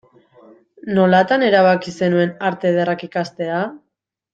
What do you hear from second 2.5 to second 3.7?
Arte Ederrak ikastea?